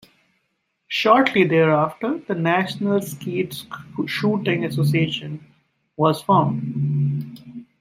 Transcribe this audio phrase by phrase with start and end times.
[0.87, 3.67] Shortly thereafter, the National Skeet
[4.07, 5.45] Shooting Association
[5.95, 7.67] was formed.